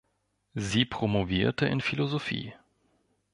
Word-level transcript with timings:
Sie 0.55 0.85
promovierte 0.85 1.67
in 1.67 1.79
Philosophie. 1.79 2.53